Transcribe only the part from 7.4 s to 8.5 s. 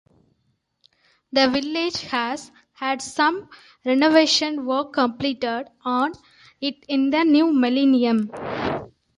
millennium.